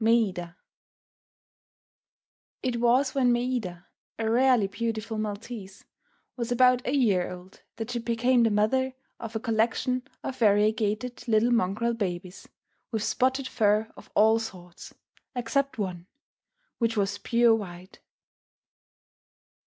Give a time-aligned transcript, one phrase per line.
[0.00, 0.56] MAIDA
[2.62, 3.86] It was when Maida,
[4.18, 5.84] a rarely beautiful Maltese,
[6.38, 11.28] was about a year old that she became the mother of a collection of variegated
[11.28, 12.48] little mongrel babies,
[12.90, 14.94] with spotted fur of all sorts,
[15.36, 16.06] except one,
[16.78, 18.00] which was pure white.